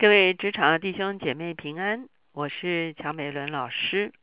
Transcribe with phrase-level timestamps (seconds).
[0.00, 4.14] 各位职场的弟兄姐妹平安，我是乔美伦老师。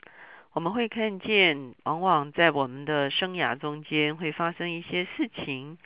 [0.54, 5.78] 我们会看见，往往在我们的生涯中间会发生一些事情，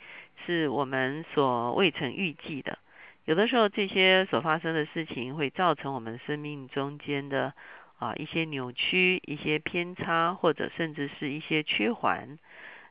[0.46, 2.78] 是我们所未曾预计的。
[3.26, 7.52] 有的时候，这些所发生的事情会造成我们生命中间的
[7.98, 12.38] 啊一些扭曲、一些偏差，或者甚至是一些缺环。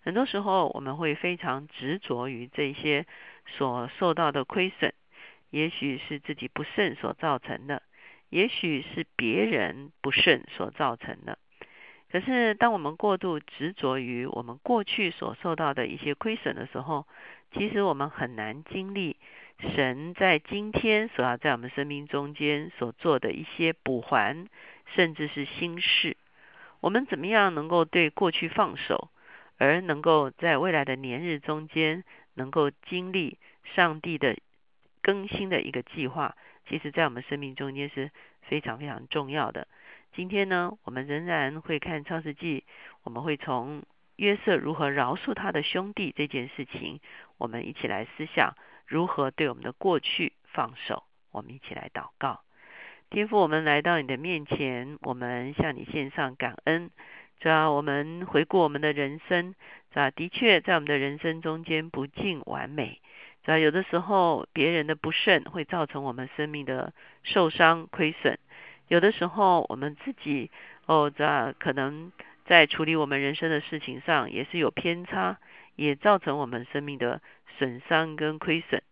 [0.04, 3.08] 很多时候，我们会非常执着于这些
[3.48, 4.94] 所受到的亏损。
[5.52, 7.84] 也许是自己不慎所造成的，
[8.30, 11.38] 也许是别人不慎所造成的。
[12.12, 17.06] 可是，当我们过度执着于我们过去所受到的一些亏损的时候，
[17.54, 19.18] 其实我们很难经历
[19.76, 24.48] 神在今天所要在我们生命中间所做的一些补还，
[24.96, 26.18] 甚至是新事。
[26.80, 29.10] 我们怎么样能够对过去放手，
[29.58, 33.38] 而能够在未来的年日中间，能够经历
[33.76, 34.36] 上帝的？
[35.02, 36.36] 更新的一个计划，
[36.68, 38.12] 其实在我们生命中间是
[38.42, 39.68] 非常非常重要的。
[40.14, 42.64] 今天呢，我们仍然会看创世纪，
[43.04, 43.84] 我们会从
[44.18, 47.00] 约瑟如何饶恕他的兄弟这件事情，
[47.38, 51.04] 我们一起来思想如何对我们的过去放手。
[51.32, 52.42] 我们一起来祷告，
[53.10, 56.92] 天父，我们来到你的面前，我们向你献上感恩。
[57.40, 59.56] 主要我们回顾我们的人生，
[59.94, 63.02] 啊，的确在我们的人生中间不尽完美。
[63.44, 68.36] 主要，有的时候别人的不慎会造成我们生命的受伤亏损；
[68.88, 70.52] 有的时候我们自己
[70.86, 72.12] 哦，在可能
[72.46, 75.40] 在处理我们人生的事情上也是有偏差，
[75.76, 77.22] 也造成我们生命的
[77.58, 78.84] 损伤跟亏损。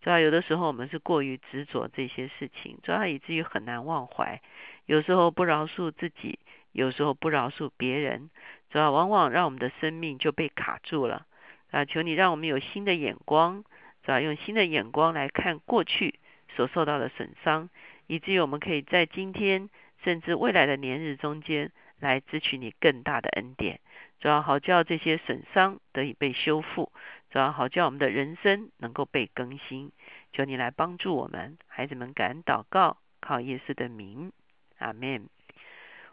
[0.00, 4.40] 主要有的时候我们是过于执着这些事情，主要以至于很难忘怀。
[4.84, 6.38] 有时候不饶恕自己，
[6.70, 8.30] 有时候不饶恕别人，
[8.70, 11.26] 主要往往让我们的生命就被卡住了。
[11.72, 13.64] 啊，求你让我们有新的眼光。
[14.06, 14.20] 是吧？
[14.20, 16.20] 用新的眼光来看过去
[16.54, 17.68] 所受到的损伤，
[18.06, 19.68] 以至于我们可以在今天
[20.04, 23.80] 甚至未来的年日中间来支取你更大的恩典。
[24.20, 26.92] 主要好叫这些损伤得以被修复，
[27.30, 29.90] 主要好叫我们的人生能够被更新。
[30.32, 34.30] 求你来帮助我们，孩子们敢祷告，靠耶稣的名，
[34.78, 35.28] 阿门。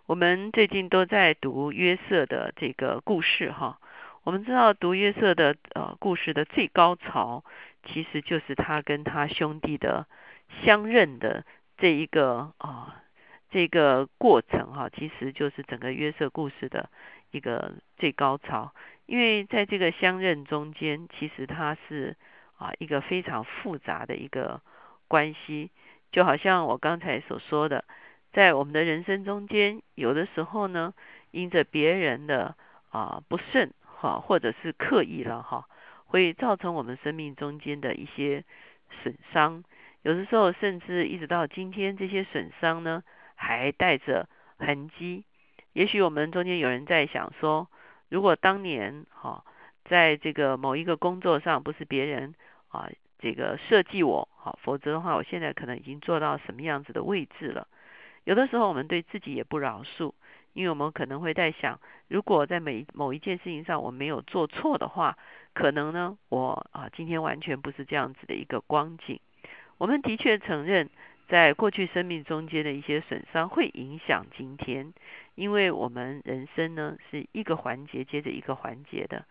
[0.08, 3.80] 我们最近都在读约瑟的这个故事哈。
[4.24, 7.44] 我们知道读约瑟的呃故事的最高潮。
[7.84, 10.08] 其实就是他跟他兄弟的
[10.64, 11.46] 相认的
[11.78, 13.04] 这一个啊，
[13.50, 16.90] 这个过程哈，其实就是整个约瑟故事的
[17.32, 18.74] 一个最高潮。
[19.06, 22.16] 因为在这个相认中间，其实它是
[22.58, 24.62] 啊一个非常复杂的一个
[25.10, 25.72] 关系，
[26.12, 27.84] 就好像我刚才所说的，
[28.32, 30.94] 在我们的人生中间，有的时候呢，
[31.32, 32.56] 因着别人的
[32.92, 35.68] 啊不慎哈，或者是刻意了哈。
[36.14, 38.44] 会造成我们生命中间的一些
[39.02, 39.64] 损伤，
[40.04, 43.04] 有的时候甚至一直到今天，这些损伤呢
[43.34, 44.30] 还带着
[44.60, 45.24] 痕迹。
[45.74, 47.68] 也许我们中间有人在想说，
[48.10, 49.44] 如果当年哈，
[49.86, 52.36] 在这个某一个工作上不是别人
[52.68, 52.88] 啊
[53.18, 57.68] 这个设计我，好，否则的话，我现在可能已经做到什么样子的位置了。
[58.24, 60.14] 有的时候我们对自己也不饶恕。
[60.54, 65.18] 因为我们可能会在想，如果在每某一件事情上我没有做错的话，
[65.54, 69.20] 可能呢，我啊今天完全不是这样子的一个光景。
[69.78, 70.90] 我们的确承认，
[71.28, 74.94] 在过去生命中间的一些损伤会影响今天，
[75.36, 79.26] 因为我们人生呢是一个环节接着一个环节的，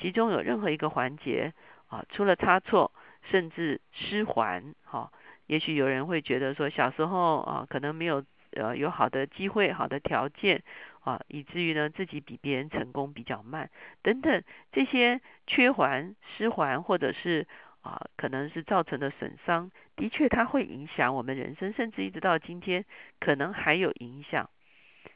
[0.00, 1.52] 其中有任何一个环节
[1.88, 2.92] 啊出了差错，
[3.30, 5.10] 甚至失环，哈，
[5.46, 8.24] 也许有人会觉得说，小时候啊可能没有。
[8.52, 10.62] 呃，有好的机会、好的条件
[11.08, 13.70] 啊，以至于呢自己比别人成功比较慢
[14.02, 17.46] 等等，这些缺环、失环，或者是
[17.80, 22.84] 啊，可能是造成的损伤，的确它会影响我们人生，甚至一直到今天
[23.20, 24.50] 可能还有影响。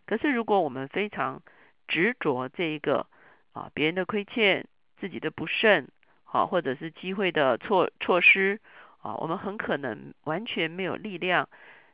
[0.07, 1.43] 可是如果我们非常
[1.89, 3.07] 执着这一个
[3.53, 4.67] 啊别人的亏欠、
[4.99, 5.89] 自己的不慎，
[6.25, 8.59] 好，或者是机会的错错失
[9.03, 11.51] 啊，我们很可能完全没有力量。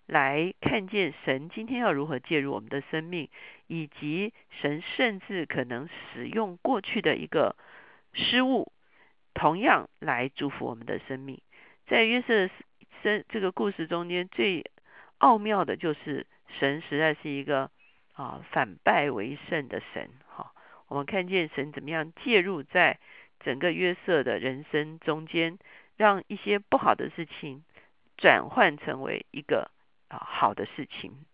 [0.08, 3.28] 来看见神今天要如何介入我们的生命，
[3.66, 7.54] 以及神甚至可能使用过去的一个
[8.14, 8.72] 失误，
[9.34, 11.42] 同样来祝福我们的生命。
[11.86, 12.48] 在约瑟
[13.02, 14.70] 生这个故事中间，最
[15.18, 16.26] 奥妙的就是
[16.58, 17.70] 神实在是一个
[18.14, 20.08] 啊反败为胜的神。
[20.26, 20.52] 哈，
[20.86, 22.98] 我们看见神怎么样介入在
[23.40, 25.58] 整个约瑟的人生中间，
[25.98, 27.62] 让一些不好的事情
[28.16, 29.70] 转换成为一个。
[30.08, 31.24] 啊，好的事情。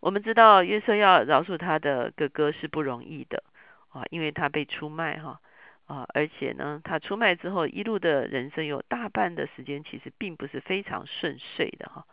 [0.00, 3.44] 我们知道约瑟要饶恕他的哥哥是不容易的
[3.90, 5.40] 啊，因为他被出卖哈。
[5.86, 12.06] 啊，而且呢，他出卖之后，一路的人生有大半的时间其实并不是非常顺遂的哈。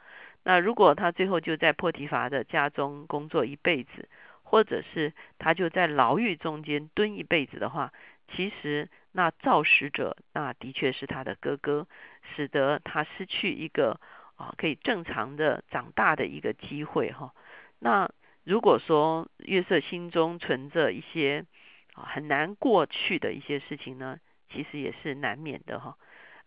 [0.44, 4.10] 那如果他最后就在破提伐的家中工作一辈子，
[4.44, 7.94] 或者是他就在牢狱中间蹲一辈子的话，
[8.34, 11.88] 其实那造使者那的确是他的哥哥，
[12.36, 14.02] 使得他失去一个
[14.40, 17.34] 啊可以正常的长大的一个机会哈。
[17.78, 18.10] 那
[18.46, 21.46] 如果说约瑟心中存着一些
[21.94, 24.18] 啊很难过去的一些事情呢，
[24.50, 25.98] 其实也是难免的哈。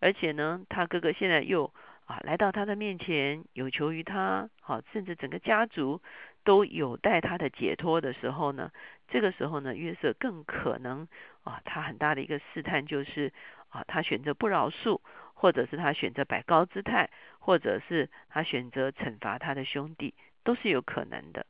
[0.01, 1.73] 而且呢，他哥哥现在又
[2.07, 6.01] 啊来到他的面前，有求于他，好，甚至整个家族
[6.45, 8.73] 都有待他的解脱的时候呢，
[9.09, 11.07] 这个时候呢，约瑟更可能
[11.45, 13.33] 啊，他很大的一个试探就是
[13.69, 15.01] 啊，他选择不饶恕，
[15.43, 17.11] 或者是他选择摆高姿态，
[17.41, 21.45] 或者是他选择惩罚他的兄弟，都是有可能的。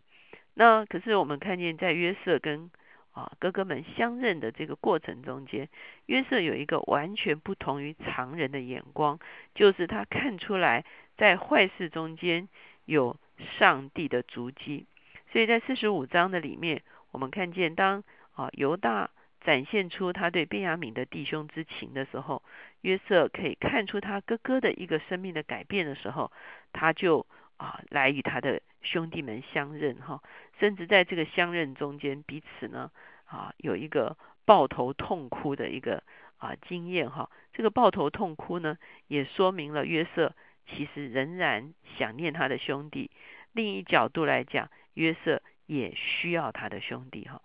[0.54, 2.70] 那可是我们看见在约瑟跟
[3.10, 5.68] 啊哥哥们相认的这个过程中间，
[6.06, 9.18] 约瑟有一个完全不同于常人的眼光，
[9.54, 10.86] 就是他看出来
[11.18, 12.48] 在坏事中间
[12.86, 13.18] 有
[13.58, 14.86] 上帝的足迹。
[15.32, 16.80] 所以在四十五章的里面，
[17.10, 18.02] 我们看见当
[18.32, 19.10] 啊犹大
[19.44, 22.42] 展现出他对便雅悯的弟兄之情的时候，
[22.80, 26.32] 约瑟可以看出他哥哥的一个生命的改变的时候，
[26.72, 27.26] 他就。
[27.58, 30.20] 啊，来与他的兄弟们相认哈，
[30.58, 32.90] 甚至在这个相认中间，彼此呢
[33.24, 36.02] 啊有一个抱头痛哭的一个
[36.38, 37.30] 啊经验哈。
[37.52, 40.34] 这个抱头痛哭呢，也说明了约瑟
[40.66, 43.12] 其实仍然想念他的兄弟。
[43.52, 47.40] 另一角度来讲，约瑟也需要他的兄弟哈。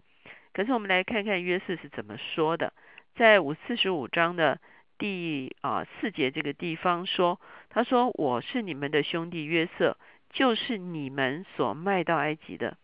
[0.57, 2.73] 可是我们来看看约瑟是怎么说的，
[3.15, 4.59] 在五四十五章的
[4.97, 7.39] 第啊四节这个地方说，
[7.69, 9.95] 他说我是你们的兄弟约瑟。
[10.29, 12.77] 就是你们所卖到埃及的，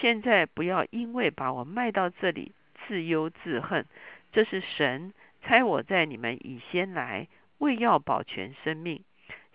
[0.00, 2.52] 现在不要因为把我卖到这里
[2.86, 3.84] 自忧自恨。
[4.32, 7.26] 这是神差我在你们以先来，
[7.58, 9.02] 为要保全生命。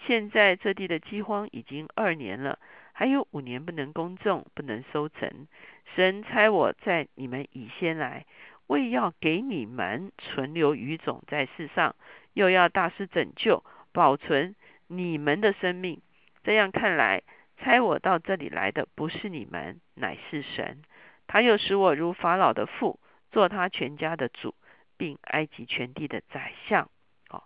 [0.05, 2.59] 现在这地的饥荒已经二年了，
[3.01, 5.47] 还有五年不能耕种，不能收成。
[5.95, 8.27] 神差我在你们以先来，
[8.67, 11.95] 为要给你们存留余种在世上，
[12.33, 14.55] 又要大施拯救，保存
[14.85, 15.99] 你们的生命。
[16.43, 17.23] 这样看来，
[17.57, 20.83] 猜我到这里来的不是你们，乃是神。
[21.25, 22.99] 他又使我如法老的父，
[23.31, 24.53] 做他全家的主，
[24.97, 26.87] 并埃及全地的宰相。
[27.31, 27.41] 哦，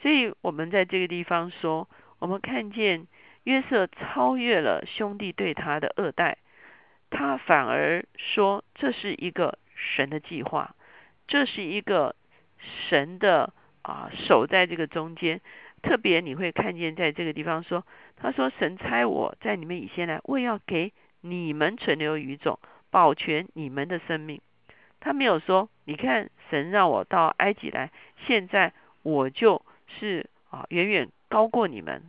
[0.00, 1.88] 所以我们在这个地方说，
[2.20, 3.08] 我们看见
[3.44, 6.38] 约瑟超越了兄弟对他的恶待，
[7.10, 10.74] 他反而说这是一个神的计划，
[11.26, 12.14] 这是一个
[12.88, 13.52] 神的
[13.82, 15.40] 啊守在这个中间。
[15.82, 17.84] 特别你会看见在这个地方说。
[18.14, 20.92] 他说：“神差我在你们以前来，为要给
[21.22, 24.40] 你们存留余种，保全你们的生命。”
[25.00, 27.90] 他没有说：“你看，神让我到埃及来，
[28.26, 28.72] 现在
[29.02, 29.64] 我就
[29.98, 32.00] 是啊，远远高过你们。”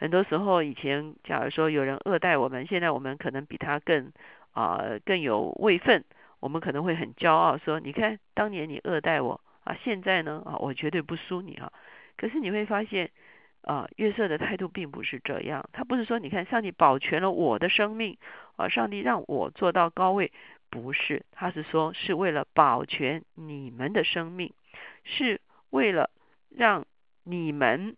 [0.00, 4.10] 很多时候以前，假如说有人恶待我们，现在我们可能比他更
[4.52, 6.02] 啊更有位分，
[6.40, 11.70] 我们可能会很骄傲说：“你看，当年你恶待我啊，现在呢啊，我绝对不输你啊。”
[12.16, 13.10] 可是你会发现。
[13.62, 15.68] 啊，约瑟的态度并不是这样。
[15.74, 18.16] 他不是说，你看，上帝保全了我的生命，
[18.56, 20.32] 啊，上帝让我做到高位，
[20.70, 21.26] 不是。
[21.30, 24.54] 他是说，是为了保全你们的生命，
[25.04, 26.08] 是为了
[26.48, 26.86] 让
[27.22, 27.96] 你们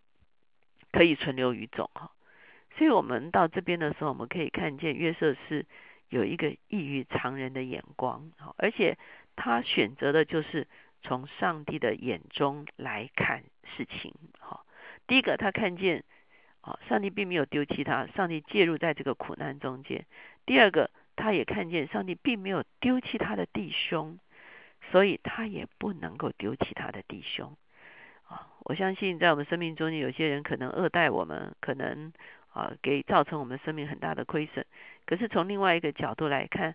[0.92, 2.12] 可以存留于种哈。
[2.76, 5.66] 所以，我们到这边的时候，我们可以看见约瑟是
[6.08, 8.96] 有一个异于常人的眼光，而且
[9.37, 10.66] 他选择的就是
[11.02, 13.44] 从上帝的眼中来看
[13.76, 14.64] 事情，哈。
[15.06, 16.04] 第一个，他看见
[16.61, 20.06] 啊，上帝并没有丢弃他，上帝介入在这个苦难中间。
[20.46, 24.18] 第二个，他也看见上帝并没有丢弃他的弟兄，
[24.90, 27.56] 所以他也不能够丢弃他的弟兄。
[28.29, 32.12] 啊，我相信在我们生命中间，有些人可能恶待我们，可能
[32.52, 34.64] 啊给造成我们生命很大的亏损。
[35.07, 36.75] 可是从另外一个角度来看，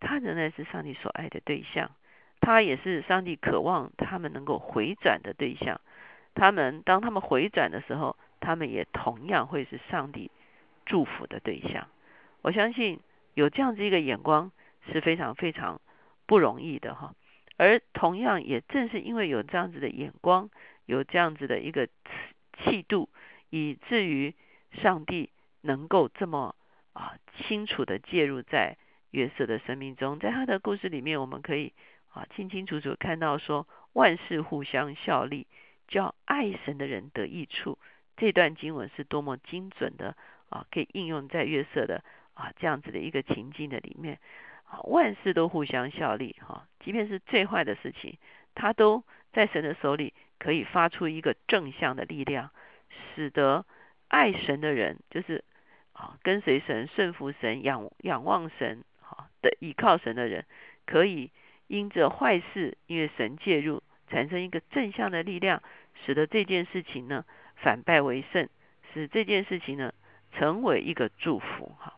[0.00, 1.90] 他仍然是上帝所爱的对象，
[2.40, 5.80] 他也是上帝渴望他们能够回转的对象。
[6.34, 10.30] 他们当他们回转的时候，他们也同样会是上帝
[10.86, 11.88] 祝福的对象。
[12.42, 13.00] 我相信
[13.34, 14.52] 有这样子一个眼光
[14.90, 15.80] 是非常非常
[16.26, 17.12] 不容易的哈。
[17.56, 20.48] 而同样也正是因为有这样子的眼光，
[20.88, 21.86] 有这样子的一个
[22.64, 23.08] 气度，
[23.50, 24.34] 以至于
[24.72, 25.30] 上帝
[25.60, 26.56] 能够这么
[26.94, 28.76] 啊清楚的介入在
[29.12, 30.18] 约瑟的生命中。
[30.18, 31.72] 在他的故事里面，我们可以
[32.08, 35.46] 啊清清楚楚看到说万事互相效力。
[35.90, 37.78] 叫爱神的人得益处，
[38.18, 40.14] 这段经文是多么精准的
[40.50, 40.66] 啊！
[40.70, 42.04] 可以应用在月色的
[42.34, 44.18] 啊这样子的一个情境的里面
[44.68, 46.68] 啊，万事都互相效力哈。
[46.80, 48.18] 即便是最坏的事情，
[48.54, 49.02] 他都
[49.32, 52.50] 在神的手里可以发出一个正向的力量，
[53.14, 53.66] 使得
[54.08, 55.44] 爱神的人，就是
[55.92, 60.44] 啊跟随神、顺服神、仰仰望神啊的倚靠神的人，
[60.86, 61.30] 可以
[61.66, 65.62] 因着坏事，因为神介入，产生一个正向的力量，
[66.04, 67.24] 使得这件事情呢
[67.56, 68.48] 反败为胜，
[68.94, 69.92] 使这件事情呢
[70.32, 71.94] 成为一个祝福哈。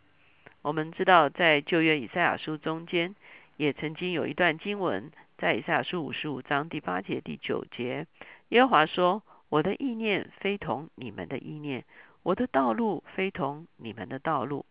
[0.63, 3.15] 我们知道，在旧约以赛亚书中间，
[3.57, 8.07] 也曾经有一段经文，在以赛亚书五十五章第八节、第九节，
[8.51, 11.87] 耶和华说：“我的意念非同你们的意念，
[12.23, 14.67] 我的道路非同你们的道路。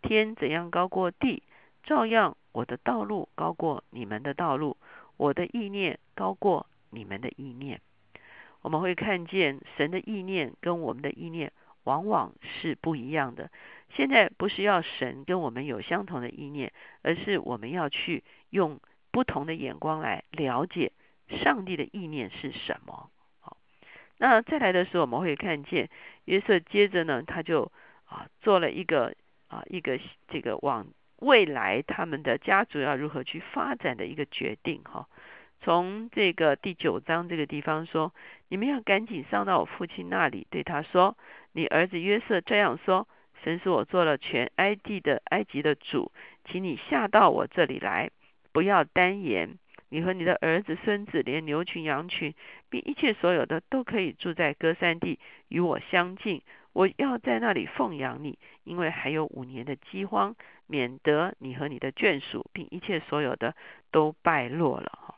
[0.00, 1.42] 天怎样高过地，
[1.82, 4.78] 照样我的道路高过你们的道路，
[5.18, 7.82] 我的意念高过你们的意念。”
[8.62, 11.52] 我们会看见神的意念跟我们的意念
[11.82, 13.50] 往往是不一样的。
[13.90, 18.80] 现在不是要神跟我们有相同的意念，而是我们要去用
[19.14, 20.90] 不同的眼光来了解
[21.28, 23.10] 上帝的意念是什么。
[23.38, 23.56] 好，
[24.18, 25.88] 那再来的时候，我们会看见
[26.24, 27.70] 约瑟接着呢，他就
[28.06, 29.14] 啊做了一个
[29.46, 30.88] 啊一个这个往
[31.20, 34.82] 未来他们的家族要如何去发展的一个决定。
[34.82, 35.06] 哈，
[35.60, 38.12] 从这个第九章这个地方说，
[38.48, 41.16] 你们要赶紧上到我父亲那里，对他说
[41.54, 43.06] ：“你儿子约瑟这样说。”
[43.44, 46.10] 神使我做了全埃及的埃及的主，
[46.46, 48.10] 请你下到我这里来，
[48.54, 49.58] 不要单言。
[49.90, 52.34] 你和你的儿子、孙子，连牛群、羊群，
[52.70, 55.18] 并一切所有的，都可以住在歌山地，
[55.48, 56.40] 与我相近。
[56.72, 60.34] 我要在那里奉养你，因为还有五年的饥荒，
[60.66, 63.54] 免得你和你的眷属，并一切所有的
[63.90, 64.90] 都败落了。
[65.02, 65.14] 哈，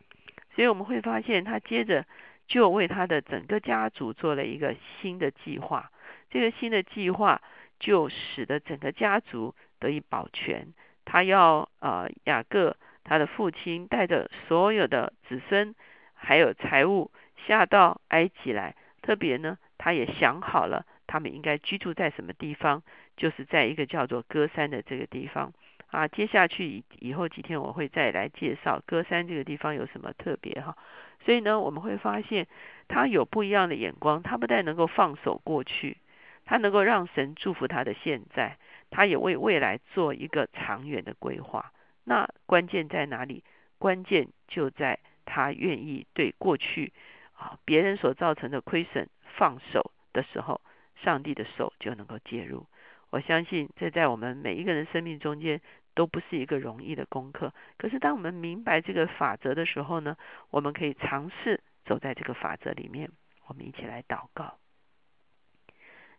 [0.54, 2.04] 所以我们会发现，他接着
[2.48, 5.92] 就为他的整个家族做了一个新的计划。
[6.30, 7.40] 这个新的计划。
[7.78, 10.72] 就使得整个家族得以保全。
[11.04, 12.74] 他要呃雅各
[13.08, 15.74] 他的父亲带着所有的子孙
[16.14, 17.12] 还有财物
[17.46, 18.74] 下到埃及来。
[19.00, 22.82] 特别呢，他也想好了他们应该居住在什么地方，
[23.16, 25.52] 就是在一个叫做歌山的这个地方
[25.92, 26.08] 啊。
[26.08, 30.76] 接下去以以后几天我会再来介绍歌山这个地方有什么特别哈。
[31.24, 32.48] 所以呢，我们会发现
[32.88, 35.98] 他有不一样的眼光，他不但能够放手过去。
[36.44, 38.56] 他能够让神祝福他的现在，
[38.90, 41.72] 他也为未来做一个长远的规划。
[42.08, 43.42] 那关键在哪里？
[43.78, 46.92] 关键就在他愿意对过去
[47.34, 50.60] 啊别人所造成的亏损放手的时候，
[51.02, 52.66] 上帝的手就能够介入。
[53.10, 55.60] 我相信这在我们每一个人生命中间
[55.94, 57.52] 都不是一个容易的功课。
[57.76, 60.16] 可是当我们明白这个法则的时候呢，
[60.50, 63.10] 我们可以尝试走在这个法则里面。
[63.48, 64.58] 我们一起来祷告。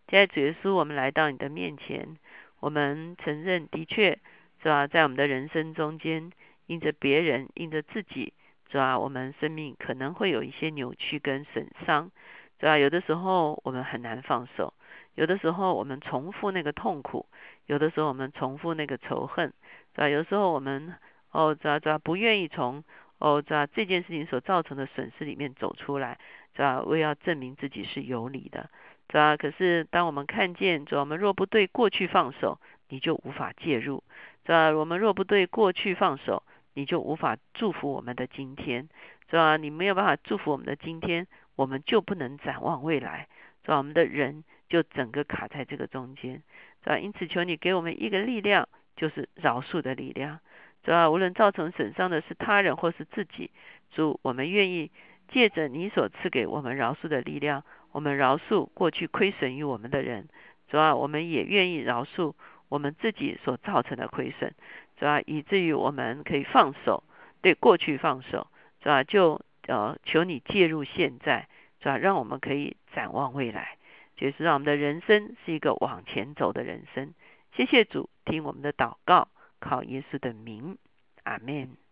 [0.07, 2.17] 在主耶稣，我们来到你的面前，
[2.59, 4.19] 我们承认，的确
[4.61, 4.87] 是吧？
[4.87, 6.31] 在我们的人生中间，
[6.65, 8.33] 因着别人，因着自己，
[8.71, 8.97] 是吧？
[8.97, 12.11] 我们生命可能会有一些扭曲跟损伤，
[12.59, 12.77] 是吧？
[12.77, 14.73] 有的时候我们很难放手，
[15.15, 17.25] 有的时候我们重复那个痛苦，
[17.65, 19.53] 有的时候我们重复那个仇恨，
[19.95, 20.09] 是吧？
[20.09, 20.95] 有时候我们
[21.31, 22.83] 哦，知道知道不愿意从
[23.19, 26.17] 哦，知道这件事情所造成的损失里面走出来，
[26.55, 26.81] 是吧？
[26.81, 28.69] 为要证明自己是有理的。
[29.09, 29.37] 是吧？
[29.37, 32.59] 可是当我们看见，主，我们若不对过去放手，
[32.89, 34.03] 你就无法介入；
[34.47, 34.69] 是吧？
[34.71, 36.41] 我们若不对过去放手，
[36.73, 38.87] 你就无法祝福我们的今天；
[39.29, 39.57] 是吧？
[39.57, 41.27] 你没有办法祝福我们的今天，
[41.57, 43.27] 我们就不能展望未来；
[43.63, 43.77] 是吧？
[43.77, 46.37] 我们的人就整个卡在这个中间；
[46.81, 46.97] 是吧？
[46.97, 50.37] 因此，求你给我们一个力量，就是饶恕的力量；
[50.85, 51.09] 是吧？
[51.11, 53.51] 无论造成损伤的是他人或是自己，
[53.91, 54.89] 主，我们愿意
[55.27, 57.65] 借着你所赐给我们饶恕的力量。
[57.91, 60.29] 我们饶恕过去亏损于我们的人，
[60.69, 62.33] 主要我们也愿意饶恕
[62.69, 64.53] 我们自己所造成的亏损，
[64.99, 67.03] 是吧以至于我们可以放手，
[67.41, 68.47] 对过去放手，
[68.83, 71.47] 是吧就呃求你介入现在，
[71.81, 73.77] 是吧让我们可以展望未来，
[74.15, 77.13] 就是让我们的人生是一个往前走的人生。
[77.55, 80.77] 谢谢主，听我们的祷告，靠耶稣的名，
[81.23, 81.86] 阿门。